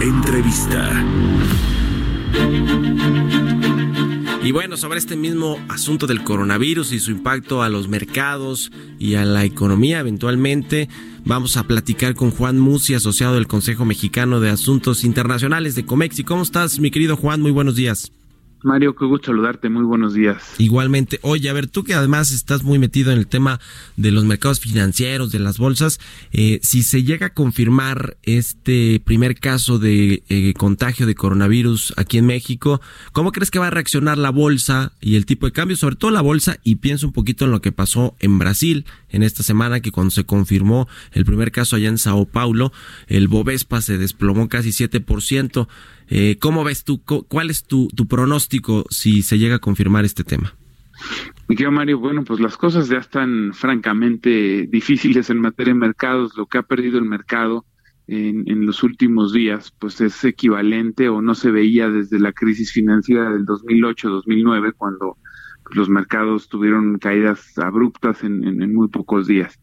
Entrevista. 0.00 1.04
Y 4.42 4.52
bueno, 4.52 4.76
sobre 4.76 4.98
este 4.98 5.16
mismo 5.16 5.58
asunto 5.68 6.06
del 6.06 6.22
coronavirus 6.22 6.92
y 6.92 7.00
su 7.00 7.10
impacto 7.10 7.62
a 7.62 7.68
los 7.68 7.88
mercados 7.88 8.70
y 8.98 9.16
a 9.16 9.24
la 9.24 9.44
economía 9.44 10.00
eventualmente, 10.00 10.88
vamos 11.24 11.56
a 11.56 11.64
platicar 11.64 12.14
con 12.14 12.30
Juan 12.30 12.58
Musi, 12.58 12.94
asociado 12.94 13.34
del 13.34 13.46
Consejo 13.46 13.84
Mexicano 13.84 14.40
de 14.40 14.50
Asuntos 14.50 15.04
Internacionales 15.04 15.74
de 15.74 15.84
Comexi. 15.84 16.22
¿Cómo 16.22 16.42
estás, 16.42 16.78
mi 16.78 16.90
querido 16.90 17.16
Juan? 17.16 17.42
Muy 17.42 17.50
buenos 17.50 17.74
días. 17.74 18.12
Mario, 18.62 18.96
qué 18.96 19.04
gusto 19.04 19.26
saludarte, 19.26 19.68
muy 19.68 19.84
buenos 19.84 20.14
días. 20.14 20.54
Igualmente, 20.58 21.20
oye, 21.22 21.48
a 21.48 21.52
ver, 21.52 21.68
tú 21.68 21.84
que 21.84 21.94
además 21.94 22.32
estás 22.32 22.64
muy 22.64 22.78
metido 22.78 23.12
en 23.12 23.18
el 23.18 23.26
tema 23.28 23.60
de 23.96 24.10
los 24.10 24.24
mercados 24.24 24.58
financieros, 24.60 25.30
de 25.30 25.38
las 25.38 25.58
bolsas, 25.58 26.00
eh, 26.32 26.58
si 26.62 26.82
se 26.82 27.04
llega 27.04 27.26
a 27.26 27.34
confirmar 27.34 28.16
este 28.24 29.00
primer 29.04 29.38
caso 29.38 29.78
de 29.78 30.24
eh, 30.28 30.54
contagio 30.54 31.06
de 31.06 31.14
coronavirus 31.14 31.94
aquí 31.96 32.18
en 32.18 32.26
México, 32.26 32.80
¿cómo 33.12 33.30
crees 33.30 33.50
que 33.50 33.60
va 33.60 33.68
a 33.68 33.70
reaccionar 33.70 34.18
la 34.18 34.30
bolsa 34.30 34.92
y 35.00 35.14
el 35.14 35.24
tipo 35.24 35.46
de 35.46 35.52
cambio? 35.52 35.76
Sobre 35.76 35.96
todo 35.96 36.10
la 36.10 36.20
bolsa, 36.20 36.58
y 36.64 36.76
pienso 36.76 37.06
un 37.06 37.12
poquito 37.12 37.44
en 37.44 37.52
lo 37.52 37.60
que 37.60 37.70
pasó 37.70 38.16
en 38.18 38.38
Brasil 38.38 38.86
en 39.10 39.22
esta 39.22 39.42
semana, 39.42 39.80
que 39.80 39.92
cuando 39.92 40.10
se 40.10 40.24
confirmó 40.24 40.88
el 41.12 41.24
primer 41.24 41.52
caso 41.52 41.76
allá 41.76 41.88
en 41.88 41.98
Sao 41.98 42.24
Paulo, 42.26 42.72
el 43.06 43.28
Bovespa 43.28 43.80
se 43.80 43.98
desplomó 43.98 44.48
casi 44.48 44.70
7%. 44.70 45.68
Eh, 46.08 46.38
¿Cómo 46.40 46.64
ves 46.64 46.84
tú? 46.84 47.02
¿Cuál 47.04 47.50
es 47.50 47.64
tu, 47.64 47.88
pronóstico 48.08 48.84
si 48.90 49.22
se 49.22 49.38
llega 49.38 49.56
a 49.56 49.60
confirmar 49.60 50.04
este 50.04 50.24
tema? 50.24 50.54
Mi 51.48 51.54
querido 51.54 51.70
Mario, 51.70 51.98
bueno, 51.98 52.24
pues 52.24 52.40
las 52.40 52.56
cosas 52.56 52.88
ya 52.88 52.98
están 52.98 53.52
francamente 53.54 54.66
difíciles 54.66 55.30
en 55.30 55.40
materia 55.40 55.74
de 55.74 55.80
mercados. 55.80 56.36
Lo 56.36 56.46
que 56.46 56.58
ha 56.58 56.62
perdido 56.62 56.98
el 56.98 57.04
mercado 57.04 57.64
en, 58.06 58.50
en, 58.50 58.66
los 58.66 58.82
últimos 58.82 59.32
días, 59.32 59.72
pues 59.78 60.00
es 60.00 60.24
equivalente 60.24 61.08
o 61.08 61.20
no 61.22 61.34
se 61.34 61.50
veía 61.50 61.88
desde 61.88 62.18
la 62.18 62.32
crisis 62.32 62.72
financiera 62.72 63.30
del 63.30 63.44
2008-2009, 63.44 64.74
cuando 64.76 65.18
los 65.72 65.88
mercados 65.88 66.48
tuvieron 66.48 66.98
caídas 66.98 67.58
abruptas 67.58 68.24
en, 68.24 68.44
en, 68.46 68.62
en, 68.62 68.74
muy 68.74 68.88
pocos 68.88 69.26
días. 69.26 69.60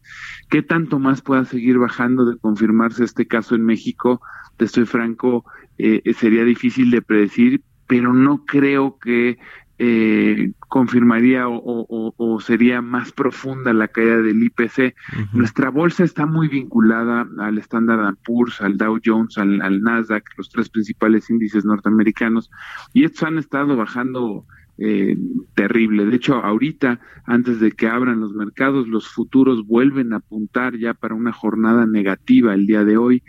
¿Qué 0.48 0.62
tanto 0.62 0.98
más 0.98 1.22
pueda 1.22 1.44
seguir 1.44 1.78
bajando 1.78 2.24
de 2.24 2.38
confirmarse 2.38 3.04
este 3.04 3.26
caso 3.26 3.54
en 3.54 3.64
México? 3.64 4.20
Te 4.56 4.64
estoy 4.64 4.86
franco, 4.86 5.44
eh, 5.78 6.02
sería 6.14 6.44
difícil 6.44 6.90
de 6.90 7.02
predecir, 7.02 7.62
pero 7.86 8.12
no 8.12 8.44
creo 8.44 8.98
que 8.98 9.38
eh, 9.78 10.52
confirmaría 10.68 11.48
o, 11.48 11.58
o, 11.58 12.14
o, 12.16 12.40
sería 12.40 12.80
más 12.80 13.12
profunda 13.12 13.74
la 13.74 13.88
caída 13.88 14.22
del 14.22 14.42
IPC. 14.42 14.78
Uh 14.78 15.20
-huh. 15.20 15.28
Nuestra 15.34 15.68
bolsa 15.70 16.02
está 16.02 16.24
muy 16.24 16.48
vinculada 16.48 17.26
al 17.38 17.58
Standard 17.58 18.16
Poor's, 18.24 18.62
al 18.62 18.78
Dow 18.78 18.98
Jones, 19.04 19.36
al, 19.36 19.60
al, 19.60 19.82
Nasdaq, 19.82 20.24
los 20.38 20.48
tres 20.48 20.70
principales 20.70 21.28
índices 21.28 21.64
norteamericanos, 21.66 22.50
y 22.94 23.04
estos 23.04 23.24
han 23.24 23.38
estado 23.38 23.76
bajando 23.76 24.46
eh, 24.78 25.16
terrible. 25.54 26.04
De 26.04 26.16
hecho, 26.16 26.34
ahorita, 26.36 27.00
antes 27.24 27.60
de 27.60 27.72
que 27.72 27.88
abran 27.88 28.20
los 28.20 28.34
mercados, 28.34 28.88
los 28.88 29.08
futuros 29.08 29.66
vuelven 29.66 30.12
a 30.12 30.16
apuntar 30.16 30.76
ya 30.76 30.94
para 30.94 31.14
una 31.14 31.32
jornada 31.32 31.86
negativa 31.86 32.54
el 32.54 32.66
día 32.66 32.84
de 32.84 32.96
hoy. 32.96 33.22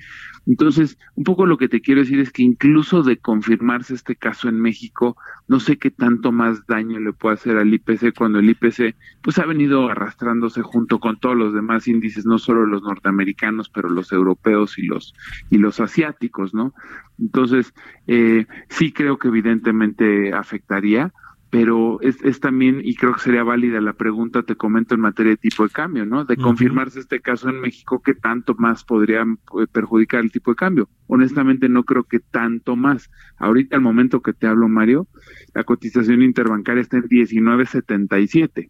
Entonces, 0.48 0.98
un 1.16 1.26
poco 1.26 1.46
lo 1.46 1.58
que 1.58 1.68
te 1.68 1.82
quiero 1.82 2.02
decir 2.02 2.20
es 2.20 2.32
que 2.32 2.42
incluso 2.42 3.04
de 3.04 3.18
confirmarse 3.18 3.94
este 3.94 4.16
caso 4.16 4.48
en 4.48 4.62
México, 4.62 5.18
no 5.50 5.60
sé 5.60 5.78
qué 5.78 5.92
tanto 5.92 6.32
más 6.32 6.66
daño 6.68 7.00
le 7.02 7.12
puede 7.12 7.36
hacer 7.36 7.58
al 7.58 7.74
IPC 7.74 8.16
cuando 8.18 8.40
el 8.40 8.50
IPC 8.50 8.96
pues 9.22 9.40
ha 9.40 9.46
venido 9.46 9.90
arrastrándose 9.90 10.62
junto 10.62 11.00
con 11.00 11.20
todos 11.20 11.36
los 11.36 11.54
demás 11.54 11.88
índices, 11.90 12.26
no 12.26 12.40
solo 12.40 12.66
los 12.66 12.82
norteamericanos, 12.82 13.70
pero 13.70 13.90
los 13.90 14.14
europeos 14.14 14.78
y 14.78 14.84
los 14.84 15.14
y 15.50 15.58
los 15.58 15.82
asiáticos, 15.82 16.54
¿no? 16.54 16.74
Entonces, 17.20 17.74
eh, 18.08 18.46
sí 18.70 18.94
creo 18.94 19.18
que 19.18 19.28
evidentemente 19.28 20.32
afectaría, 20.32 21.12
pero 21.50 22.02
es, 22.02 22.22
es, 22.24 22.40
también, 22.40 22.82
y 22.84 22.96
creo 22.96 23.14
que 23.14 23.22
sería 23.22 23.44
válida 23.44 23.80
la 23.80 23.94
pregunta, 23.94 24.44
te 24.44 24.56
comento 24.56 24.96
en 24.96 25.02
materia 25.02 25.32
de 25.32 25.38
tipo 25.38 25.64
de 25.64 25.70
cambio, 25.70 26.06
¿no? 26.06 26.26
De 26.26 26.36
confirmarse 26.36 27.00
este 27.00 27.22
caso 27.22 27.50
en 27.50 27.62
México, 27.62 28.02
¿qué 28.04 28.14
tanto 28.14 28.54
más 28.56 28.84
podría 28.84 29.24
perjudicar 29.72 30.22
el 30.22 30.32
tipo 30.32 30.52
de 30.52 30.56
cambio? 30.56 30.90
Honestamente 31.08 31.70
no 31.70 31.84
creo 31.84 32.04
que 32.04 32.20
tanto 32.20 32.76
más. 32.76 33.10
Ahorita 33.38 33.78
al 33.78 33.82
momento 33.82 34.22
que 34.22 34.34
te 34.34 34.48
hablo, 34.48 34.68
Mario, 34.68 35.08
la 35.54 35.64
cotización 35.64 36.22
interbancaria 36.22 36.82
está 36.82 36.98
en 36.98 37.04
19.77. 37.04 38.70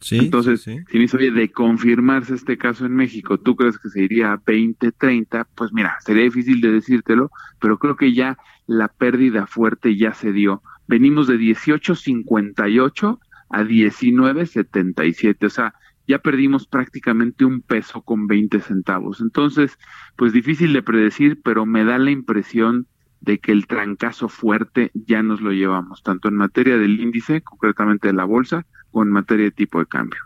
Sí, 0.00 0.18
Entonces, 0.18 0.62
sí, 0.62 0.78
sí. 0.78 0.84
si 0.90 0.96
me 0.98 1.02
dice, 1.02 1.16
oye, 1.16 1.30
de 1.30 1.50
confirmarse 1.50 2.34
este 2.34 2.58
caso 2.58 2.84
en 2.84 2.94
México, 2.94 3.38
¿tú 3.38 3.56
crees 3.56 3.78
que 3.78 3.88
se 3.88 4.02
iría 4.02 4.32
a 4.32 4.42
20, 4.44 4.92
30? 4.92 5.48
Pues 5.54 5.72
mira, 5.72 5.96
sería 6.00 6.24
difícil 6.24 6.60
de 6.60 6.70
decírtelo, 6.70 7.30
pero 7.60 7.78
creo 7.78 7.96
que 7.96 8.12
ya 8.12 8.36
la 8.66 8.88
pérdida 8.88 9.46
fuerte 9.46 9.96
ya 9.96 10.12
se 10.12 10.32
dio. 10.32 10.62
Venimos 10.88 11.26
de 11.26 11.36
18.58 11.38 13.18
a 13.50 13.62
19.77, 13.62 15.46
o 15.46 15.50
sea, 15.50 15.74
ya 16.06 16.18
perdimos 16.18 16.66
prácticamente 16.66 17.44
un 17.44 17.60
peso 17.60 18.02
con 18.02 18.26
20 18.26 18.60
centavos. 18.60 19.20
Entonces, 19.20 19.78
pues 20.16 20.32
difícil 20.32 20.72
de 20.72 20.82
predecir, 20.82 21.40
pero 21.42 21.66
me 21.66 21.84
da 21.84 21.98
la 21.98 22.10
impresión 22.10 22.86
de 23.20 23.38
que 23.38 23.52
el 23.52 23.66
trancazo 23.66 24.28
fuerte 24.28 24.90
ya 24.94 25.22
nos 25.22 25.40
lo 25.40 25.52
llevamos, 25.52 26.02
tanto 26.02 26.28
en 26.28 26.36
materia 26.36 26.76
del 26.76 27.00
índice, 27.00 27.40
concretamente 27.42 28.08
de 28.08 28.14
la 28.14 28.24
bolsa, 28.24 28.66
o 28.92 29.02
en 29.02 29.10
materia 29.10 29.46
de 29.46 29.50
tipo 29.50 29.78
de 29.78 29.86
cambio. 29.86 30.20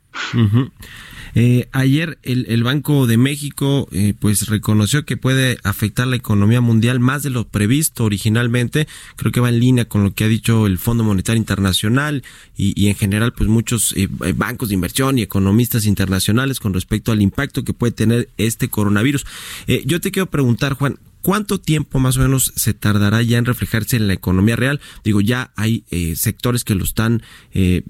Eh, 1.34 1.68
ayer 1.72 2.18
el, 2.22 2.46
el, 2.48 2.62
Banco 2.62 3.06
de 3.06 3.16
México 3.16 3.88
eh, 3.92 4.14
pues 4.18 4.48
reconoció 4.48 5.04
que 5.04 5.16
puede 5.16 5.58
afectar 5.64 6.06
la 6.06 6.16
economía 6.16 6.60
mundial 6.60 7.00
más 7.00 7.22
de 7.22 7.30
lo 7.30 7.46
previsto 7.46 8.04
originalmente. 8.04 8.86
Creo 9.16 9.32
que 9.32 9.40
va 9.40 9.48
en 9.48 9.60
línea 9.60 9.84
con 9.86 10.02
lo 10.04 10.12
que 10.12 10.24
ha 10.24 10.28
dicho 10.28 10.66
el 10.66 10.78
Fondo 10.78 11.04
Monetario 11.04 11.38
Internacional 11.38 12.22
y, 12.56 12.80
y 12.80 12.88
en 12.88 12.94
general 12.94 13.32
pues 13.32 13.48
muchos 13.48 13.94
eh, 13.96 14.08
bancos 14.34 14.68
de 14.68 14.74
inversión 14.74 15.18
y 15.18 15.22
economistas 15.22 15.86
internacionales 15.86 16.60
con 16.60 16.74
respecto 16.74 17.12
al 17.12 17.22
impacto 17.22 17.64
que 17.64 17.72
puede 17.72 17.92
tener 17.92 18.28
este 18.36 18.68
coronavirus. 18.68 19.26
Eh, 19.66 19.82
yo 19.86 20.00
te 20.00 20.10
quiero 20.10 20.30
preguntar, 20.30 20.74
Juan, 20.74 20.98
¿Cuánto 21.22 21.60
tiempo 21.60 21.98
más 21.98 22.16
o 22.16 22.20
menos 22.20 22.52
se 22.56 22.74
tardará 22.74 23.22
ya 23.22 23.38
en 23.38 23.44
reflejarse 23.44 23.96
en 23.96 24.06
la 24.06 24.14
economía 24.14 24.56
real? 24.56 24.80
Digo, 25.04 25.20
ya 25.20 25.52
hay 25.56 25.84
eh, 25.90 26.16
sectores 26.16 26.64
que 26.64 26.74
lo 26.74 26.84
están, 26.84 27.22
eh, 27.52 27.82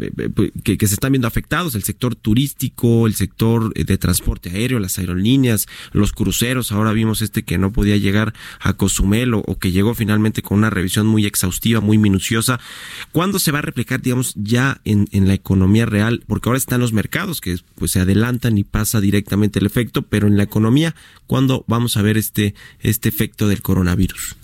que, 0.64 0.76
que, 0.76 0.86
se 0.86 0.94
están 0.94 1.12
viendo 1.12 1.28
afectados, 1.28 1.74
el 1.74 1.84
sector 1.84 2.16
turístico, 2.16 3.06
el 3.06 3.14
sector 3.14 3.72
de 3.72 3.98
transporte 3.98 4.50
aéreo, 4.50 4.78
las 4.78 4.98
aerolíneas, 4.98 5.66
los 5.92 6.12
cruceros. 6.12 6.72
Ahora 6.72 6.92
vimos 6.92 7.22
este 7.22 7.44
que 7.44 7.58
no 7.58 7.72
podía 7.72 7.96
llegar 7.96 8.34
a 8.58 8.72
Cozumel 8.72 9.34
o, 9.34 9.40
o 9.46 9.58
que 9.58 9.70
llegó 9.70 9.94
finalmente 9.94 10.42
con 10.42 10.58
una 10.58 10.70
revisión 10.70 11.06
muy 11.06 11.26
exhaustiva, 11.26 11.80
muy 11.80 11.98
minuciosa. 11.98 12.58
¿Cuándo 13.12 13.38
se 13.38 13.52
va 13.52 13.60
a 13.60 13.62
replicar, 13.62 14.02
digamos, 14.02 14.34
ya 14.36 14.80
en, 14.84 15.06
en 15.12 15.28
la 15.28 15.34
economía 15.34 15.86
real? 15.86 16.24
Porque 16.26 16.48
ahora 16.48 16.58
están 16.58 16.80
los 16.80 16.92
mercados 16.92 17.40
que 17.40 17.58
pues 17.76 17.92
se 17.92 18.00
adelantan 18.00 18.58
y 18.58 18.64
pasa 18.64 19.00
directamente 19.00 19.58
el 19.58 19.66
efecto, 19.66 20.02
pero 20.02 20.26
en 20.26 20.36
la 20.36 20.42
economía, 20.42 20.94
¿cuándo 21.26 21.64
vamos 21.68 21.96
a 21.96 22.02
ver 22.02 22.16
este, 22.16 22.54
este 22.80 23.10
efecto 23.20 23.48
del 23.48 23.60
coronavirus? 23.60 24.34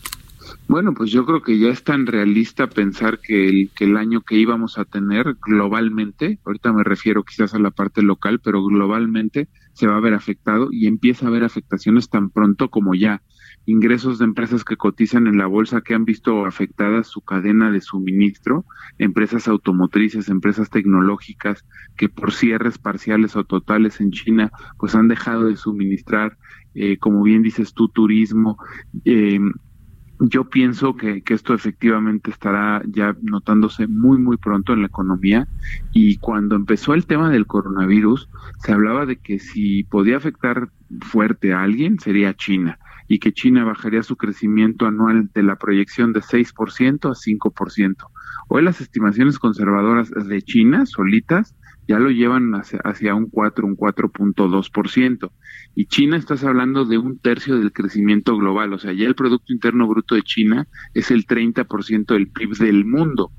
Bueno, 0.68 0.92
pues 0.92 1.10
yo 1.10 1.24
creo 1.24 1.42
que 1.42 1.58
ya 1.58 1.68
es 1.68 1.82
tan 1.82 2.06
realista 2.06 2.66
pensar 2.66 3.20
que 3.20 3.48
el, 3.48 3.70
que 3.74 3.84
el 3.84 3.96
año 3.96 4.20
que 4.20 4.36
íbamos 4.36 4.76
a 4.76 4.84
tener 4.84 5.36
globalmente, 5.40 6.38
ahorita 6.44 6.74
me 6.74 6.84
refiero 6.84 7.22
quizás 7.22 7.54
a 7.54 7.58
la 7.58 7.70
parte 7.70 8.02
local, 8.02 8.40
pero 8.44 8.62
globalmente 8.62 9.48
se 9.72 9.86
va 9.86 9.96
a 9.96 10.00
ver 10.00 10.12
afectado 10.12 10.68
y 10.70 10.88
empieza 10.88 11.24
a 11.24 11.28
haber 11.28 11.44
afectaciones 11.44 12.10
tan 12.10 12.28
pronto 12.28 12.68
como 12.68 12.94
ya 12.94 13.22
ingresos 13.66 14.18
de 14.18 14.24
empresas 14.24 14.64
que 14.64 14.76
cotizan 14.76 15.26
en 15.26 15.38
la 15.38 15.46
bolsa 15.46 15.80
que 15.80 15.94
han 15.94 16.04
visto 16.04 16.46
afectada 16.46 17.02
su 17.02 17.20
cadena 17.20 17.70
de 17.70 17.80
suministro, 17.80 18.64
empresas 18.98 19.48
automotrices, 19.48 20.28
empresas 20.28 20.70
tecnológicas 20.70 21.66
que 21.96 22.08
por 22.08 22.32
cierres 22.32 22.78
parciales 22.78 23.34
o 23.34 23.44
totales 23.44 24.00
en 24.00 24.12
China 24.12 24.52
pues 24.78 24.94
han 24.94 25.08
dejado 25.08 25.44
de 25.46 25.56
suministrar, 25.56 26.38
eh, 26.74 26.96
como 26.98 27.22
bien 27.24 27.42
dices 27.42 27.74
tú, 27.74 27.88
turismo. 27.88 28.56
Eh, 29.04 29.40
yo 30.18 30.48
pienso 30.48 30.96
que, 30.96 31.22
que, 31.22 31.34
esto 31.34 31.52
efectivamente 31.52 32.30
estará 32.30 32.82
ya 32.86 33.14
notándose 33.20 33.86
muy, 33.86 34.16
muy 34.16 34.38
pronto 34.38 34.72
en 34.72 34.80
la 34.80 34.86
economía. 34.86 35.46
Y 35.92 36.16
cuando 36.16 36.56
empezó 36.56 36.94
el 36.94 37.04
tema 37.04 37.28
del 37.28 37.46
coronavirus, 37.46 38.30
se 38.60 38.72
hablaba 38.72 39.04
de 39.04 39.16
que 39.16 39.38
si 39.38 39.84
podía 39.84 40.16
afectar 40.16 40.70
fuerte 41.00 41.52
a 41.52 41.62
alguien 41.62 41.98
sería 41.98 42.32
China 42.32 42.78
y 43.08 43.18
que 43.18 43.32
China 43.32 43.64
bajaría 43.64 44.02
su 44.02 44.16
crecimiento 44.16 44.86
anual 44.86 45.30
de 45.34 45.42
la 45.42 45.56
proyección 45.56 46.12
de 46.12 46.20
6% 46.20 47.10
a 47.10 47.14
5%. 47.14 47.96
Hoy 48.48 48.62
las 48.62 48.80
estimaciones 48.80 49.38
conservadoras 49.38 50.10
de 50.10 50.42
China 50.42 50.86
solitas 50.86 51.54
ya 51.88 51.98
lo 51.98 52.10
llevan 52.10 52.52
hacia, 52.54 53.14
un 53.14 53.30
4, 53.30 53.66
un 53.66 53.76
4.2%. 53.76 55.30
Y 55.74 55.86
China 55.86 56.16
estás 56.16 56.42
hablando 56.42 56.84
de 56.84 56.98
un 56.98 57.18
tercio 57.18 57.58
del 57.58 57.72
crecimiento 57.72 58.36
global, 58.36 58.72
o 58.72 58.78
sea, 58.78 58.92
ya 58.92 59.06
el 59.06 59.14
Producto 59.14 59.52
Interno 59.52 59.86
Bruto 59.86 60.14
de 60.14 60.22
China 60.22 60.66
es 60.94 61.10
el 61.10 61.26
30% 61.26 62.06
del 62.06 62.28
PIB 62.28 62.56
del 62.56 62.84
mundo. 62.84 63.30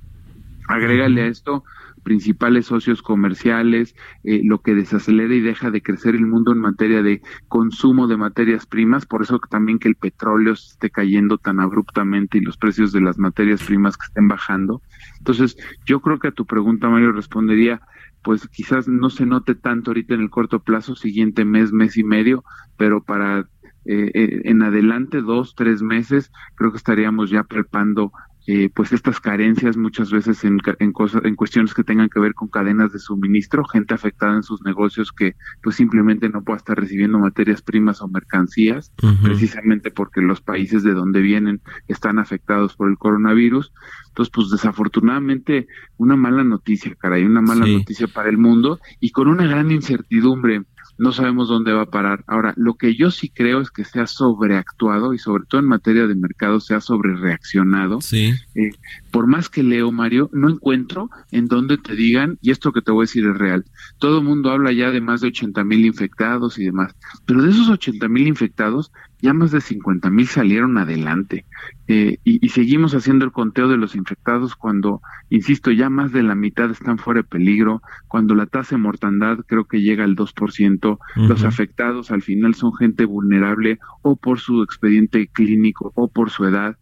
Agrégale 0.69 1.23
a 1.23 1.27
esto 1.27 1.63
principales 2.07 2.67
socios 2.67 3.01
comerciales, 3.01 3.93
eh, 4.23 4.39
lo 4.45 4.61
que 4.61 4.73
desacelera 4.73 5.35
y 5.35 5.41
deja 5.41 5.71
de 5.71 5.81
crecer 5.81 6.15
el 6.15 6.25
mundo 6.25 6.53
en 6.53 6.59
materia 6.59 7.03
de 7.03 7.21
consumo 7.49 8.07
de 8.07 8.15
materias 8.15 8.65
primas, 8.65 9.05
por 9.05 9.23
eso 9.23 9.41
también 9.49 9.77
que 9.77 9.89
el 9.89 9.95
petróleo 9.95 10.53
esté 10.53 10.89
cayendo 10.89 11.37
tan 11.37 11.59
abruptamente 11.59 12.37
y 12.37 12.41
los 12.41 12.55
precios 12.55 12.93
de 12.93 13.01
las 13.01 13.17
materias 13.17 13.61
primas 13.61 13.97
que 13.97 14.05
estén 14.05 14.29
bajando. 14.29 14.81
Entonces, 15.17 15.57
yo 15.85 15.99
creo 15.99 16.17
que 16.17 16.29
a 16.29 16.31
tu 16.31 16.45
pregunta, 16.45 16.87
Mario, 16.87 17.11
respondería, 17.11 17.81
pues 18.23 18.47
quizás 18.47 18.87
no 18.87 19.09
se 19.09 19.25
note 19.25 19.53
tanto 19.53 19.91
ahorita 19.91 20.13
en 20.13 20.21
el 20.21 20.29
corto 20.29 20.61
plazo, 20.61 20.95
siguiente 20.95 21.43
mes, 21.43 21.73
mes 21.73 21.97
y 21.97 22.05
medio, 22.05 22.45
pero 22.77 23.03
para 23.03 23.49
eh, 23.83 24.11
eh, 24.13 24.41
en 24.45 24.63
adelante, 24.63 25.21
dos, 25.21 25.55
tres 25.55 25.81
meses, 25.81 26.31
creo 26.55 26.71
que 26.71 26.77
estaríamos 26.77 27.29
ya 27.29 27.43
preparando 27.43 28.13
eh, 28.49 28.69
pues 28.73 28.93
estas 28.93 29.19
carencias 29.19 29.75
muchas 29.75 30.09
veces 30.09 30.45
en, 30.45 30.59
en, 30.79 30.93
cosas, 30.93 31.21
en 31.25 31.35
cuestiones 31.35 31.73
que 31.73 31.83
tengan 31.83 32.07
que 32.07 32.21
ver 32.21 32.33
con 32.33 32.47
cadenas 32.47 32.93
de 32.93 32.99
suministro, 32.99 33.65
gente 33.65 33.93
afectada 33.93 34.37
en 34.37 34.43
sus 34.43 34.61
negocios 34.61 35.11
que 35.11 35.35
pues 35.61 35.75
simplemente 35.75 36.29
no 36.29 36.41
pueda 36.45 36.55
estar 36.55 36.79
recibiendo 36.79 37.19
materias 37.19 37.61
primas 37.61 38.01
o 38.01 38.07
mercancías, 38.07 38.93
precisamente 39.21 39.91
porque 39.91 40.21
los 40.21 40.39
países 40.39 40.81
de 40.83 40.93
donde 40.93 41.19
vienen 41.19 41.61
están 41.89 42.19
afectados 42.19 42.77
por 42.77 42.89
el 42.89 42.97
coronavirus. 42.97 43.73
Entonces, 44.07 44.31
pues 44.33 44.49
desafortunadamente 44.49 45.67
una 45.97 46.15
mala 46.15 46.45
noticia, 46.45 46.95
caray, 46.95 47.25
una 47.25 47.41
mala 47.41 47.67
noticia 47.67 48.07
para 48.07 48.29
el 48.29 48.37
mundo 48.37 48.79
y 49.01 49.11
con 49.11 49.27
una 49.27 49.45
gran 49.45 49.71
incertidumbre 49.71 50.63
no 50.97 51.11
sabemos 51.11 51.47
dónde 51.47 51.73
va 51.73 51.83
a 51.83 51.89
parar. 51.89 52.23
Ahora, 52.27 52.53
lo 52.57 52.75
que 52.75 52.95
yo 52.95 53.11
sí 53.11 53.29
creo 53.29 53.61
es 53.61 53.69
que 53.71 53.83
se 53.83 53.99
ha 53.99 54.07
sobreactuado 54.07 55.13
y 55.13 55.19
sobre 55.19 55.45
todo 55.47 55.61
en 55.61 55.67
materia 55.67 56.07
de 56.07 56.15
mercado 56.15 56.59
se 56.59 56.73
ha 56.73 56.81
sobrereaccionado. 56.81 58.01
Sí. 58.01 58.33
Eh, 58.55 58.71
por 59.11 59.27
más 59.27 59.49
que 59.49 59.63
leo, 59.63 59.91
Mario, 59.91 60.29
no 60.33 60.49
encuentro 60.49 61.09
en 61.31 61.47
donde 61.47 61.77
te 61.77 61.95
digan, 61.95 62.37
y 62.41 62.51
esto 62.51 62.71
que 62.71 62.81
te 62.81 62.91
voy 62.91 63.03
a 63.03 63.07
decir 63.07 63.25
es 63.25 63.37
real, 63.37 63.65
todo 63.99 64.19
el 64.19 64.23
mundo 64.23 64.51
habla 64.51 64.71
ya 64.71 64.91
de 64.91 65.01
más 65.01 65.21
de 65.21 65.27
80 65.27 65.63
mil 65.63 65.85
infectados 65.85 66.57
y 66.59 66.65
demás, 66.65 66.95
pero 67.25 67.41
de 67.41 67.49
esos 67.49 67.69
80 67.69 68.07
mil 68.07 68.27
infectados, 68.27 68.91
ya 69.19 69.33
más 69.33 69.51
de 69.51 69.61
50 69.61 70.09
mil 70.09 70.27
salieron 70.27 70.77
adelante. 70.77 71.45
Eh, 71.87 72.17
y, 72.23 72.49
seguimos 72.49 72.93
haciendo 72.93 73.25
el 73.25 73.31
conteo 73.31 73.67
de 73.67 73.77
los 73.77 73.95
infectados 73.95 74.55
cuando, 74.55 75.01
insisto, 75.29 75.71
ya 75.71 75.89
más 75.89 76.11
de 76.11 76.23
la 76.23 76.35
mitad 76.35 76.69
están 76.69 76.97
fuera 76.97 77.21
de 77.21 77.27
peligro, 77.27 77.81
cuando 78.07 78.35
la 78.35 78.45
tasa 78.45 78.75
de 78.75 78.81
mortandad 78.81 79.39
creo 79.47 79.65
que 79.65 79.81
llega 79.81 80.03
al 80.03 80.15
2%, 80.15 80.99
los 81.15 81.43
afectados 81.43 82.11
al 82.11 82.21
final 82.21 82.55
son 82.55 82.73
gente 82.75 83.05
vulnerable 83.05 83.79
o 84.01 84.15
por 84.15 84.39
su 84.39 84.61
expediente 84.61 85.27
clínico 85.27 85.91
o 85.95 86.09
por 86.09 86.29
su 86.29 86.45
edad. 86.45 86.77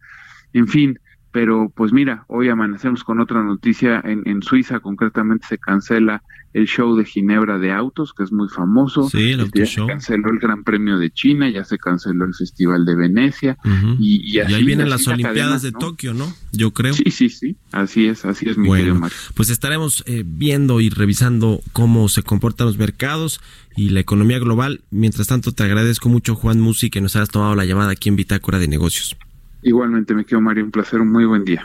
En 0.52 0.68
fin, 0.68 0.98
pero 1.36 1.70
pues 1.76 1.92
mira, 1.92 2.24
hoy 2.28 2.48
amanecemos 2.48 3.04
con 3.04 3.20
otra 3.20 3.42
noticia, 3.42 4.00
en, 4.02 4.22
en 4.24 4.42
Suiza 4.42 4.80
concretamente 4.80 5.46
se 5.46 5.58
cancela 5.58 6.22
el 6.54 6.66
show 6.66 6.96
de 6.96 7.04
Ginebra 7.04 7.58
de 7.58 7.72
autos, 7.72 8.14
que 8.14 8.22
es 8.22 8.32
muy 8.32 8.48
famoso, 8.48 9.10
sí, 9.10 9.32
el 9.32 9.40
este, 9.40 9.58
ya 9.58 9.66
se 9.66 9.86
canceló 9.86 10.30
el 10.30 10.38
Gran 10.38 10.64
Premio 10.64 10.96
de 10.96 11.10
China, 11.10 11.50
ya 11.50 11.66
se 11.66 11.76
canceló 11.76 12.24
el 12.24 12.34
Festival 12.34 12.86
de 12.86 12.94
Venecia, 12.94 13.58
y, 14.00 14.38
ahí 14.38 14.64
vienen 14.64 14.88
las 14.88 15.06
Olimpiadas 15.06 15.60
de 15.60 15.72
Tokio, 15.72 16.14
¿no? 16.14 16.32
Yo 16.52 16.70
creo. 16.70 16.94
Sí, 16.94 17.10
sí, 17.10 17.28
sí, 17.28 17.58
así 17.70 18.06
es, 18.06 18.24
así 18.24 18.48
es 18.48 18.56
mi 18.56 18.72
querido 18.72 18.94
Mario. 18.94 19.18
Pues 19.34 19.50
estaremos 19.50 20.04
eh, 20.06 20.24
viendo 20.26 20.80
y 20.80 20.88
revisando 20.88 21.60
cómo 21.74 22.08
se 22.08 22.22
comportan 22.22 22.66
los 22.66 22.78
mercados 22.78 23.42
y 23.76 23.90
la 23.90 24.00
economía 24.00 24.38
global. 24.38 24.80
Mientras 24.90 25.26
tanto, 25.26 25.52
te 25.52 25.64
agradezco 25.64 26.08
mucho, 26.08 26.34
Juan 26.34 26.60
Musi, 26.60 26.88
que 26.88 27.02
nos 27.02 27.14
hayas 27.14 27.28
tomado 27.28 27.54
la 27.54 27.66
llamada 27.66 27.90
aquí 27.90 28.08
en 28.08 28.16
Bitácora 28.16 28.58
de 28.58 28.68
Negocios. 28.68 29.18
Igualmente 29.66 30.14
me 30.14 30.24
quedo 30.24 30.40
Mario, 30.40 30.64
un 30.64 30.70
placer, 30.70 31.00
un 31.00 31.10
muy 31.10 31.24
buen 31.24 31.44
día. 31.44 31.64